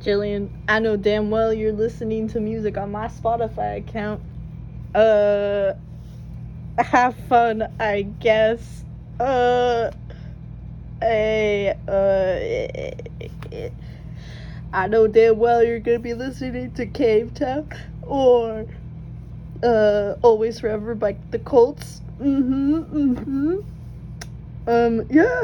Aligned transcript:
Jillian, 0.00 0.50
I 0.68 0.78
know 0.80 0.96
damn 0.96 1.30
well 1.30 1.52
you're 1.52 1.72
listening 1.72 2.28
to 2.28 2.40
music 2.40 2.78
on 2.78 2.92
my 2.92 3.08
Spotify 3.08 3.78
account. 3.78 4.22
Uh, 4.94 5.72
have 6.78 7.16
fun, 7.16 7.68
I 7.80 8.02
guess. 8.02 8.84
Uh, 9.20 9.90
a, 11.02 11.74
uh, 11.88 11.92
eh, 11.92 12.90
eh, 13.52 13.70
I 14.72 14.88
know 14.88 15.08
damn 15.08 15.38
well 15.38 15.62
you're 15.64 15.80
gonna 15.80 15.98
be 16.00 16.14
listening 16.14 16.72
to 16.72 16.86
Cavetown 16.86 17.72
or, 18.02 18.66
uh, 19.62 20.14
Always 20.22 20.60
Forever 20.60 20.94
by 20.94 21.18
the 21.30 21.38
Cults. 21.38 22.02
Mm 22.20 22.42
hmm, 22.42 22.74
mm 22.96 23.24
hmm. 23.24 23.54
Um, 24.66 25.02
yeah. 25.10 25.42